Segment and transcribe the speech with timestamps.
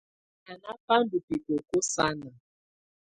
[0.43, 2.29] Banà bà ndù bikoko sanà.